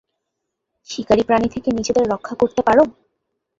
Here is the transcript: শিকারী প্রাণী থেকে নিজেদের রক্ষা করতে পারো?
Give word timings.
শিকারী 0.89 1.23
প্রাণী 1.23 1.47
থেকে 1.49 1.69
নিজেদের 1.71 2.05
রক্ষা 2.13 2.33
করতে 2.35 2.61
পারো? 2.67 2.83